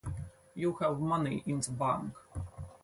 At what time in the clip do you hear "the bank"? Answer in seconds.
1.59-2.13